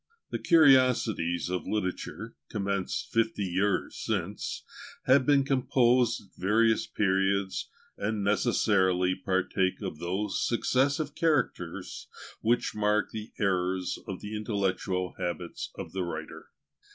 [0.31, 4.63] The "Curiosities of Literature," commenced fifty years since,
[5.03, 12.07] have been composed at various periods, and necessarily partake of those successive characters
[12.39, 16.47] which mark the eras of the intellectual habits of the writer.